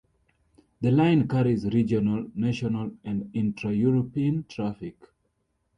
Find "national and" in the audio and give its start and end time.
2.33-3.29